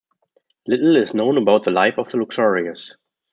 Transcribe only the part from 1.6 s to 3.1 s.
the life of Luxorius.